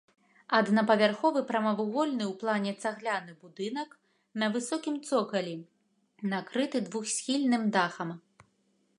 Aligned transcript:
Аднапавярховы 0.59 1.41
прамавугольны 1.49 2.23
ў 2.27 2.33
плане 2.41 2.71
цагляны 2.85 3.35
будынак 3.43 3.89
на 4.43 4.49
высокім 4.55 4.95
цокалі, 5.17 5.53
накрыты 6.31 6.77
двухсхільным 6.87 7.63
дахам. 7.77 8.09